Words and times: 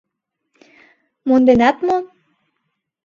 Монденат 1.27 1.77
мо?.. 1.87 1.97